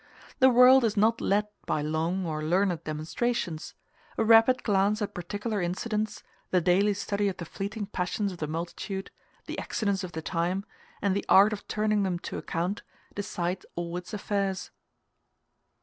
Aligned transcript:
The 0.39 0.49
world 0.49 0.83
is 0.83 0.97
not 0.97 1.21
led 1.21 1.47
by 1.67 1.83
long 1.83 2.25
or 2.25 2.41
learned 2.43 2.83
demonstrations; 2.85 3.75
a 4.17 4.23
rapid 4.23 4.63
glance 4.63 4.99
at 4.99 5.13
particular 5.13 5.61
incidents, 5.61 6.23
the 6.49 6.59
daily 6.59 6.95
study 6.95 7.27
of 7.27 7.37
the 7.37 7.45
fleeting 7.45 7.85
passions 7.85 8.31
of 8.31 8.39
the 8.39 8.47
multitude, 8.47 9.11
the 9.45 9.59
accidents 9.59 10.03
of 10.03 10.13
the 10.13 10.21
time, 10.23 10.65
and 11.03 11.15
the 11.15 11.25
art 11.29 11.53
of 11.53 11.67
turning 11.67 12.01
them 12.01 12.17
to 12.17 12.39
account, 12.39 12.81
decide 13.13 13.63
all 13.75 13.95
its 13.95 14.11
affairs. 14.11 14.71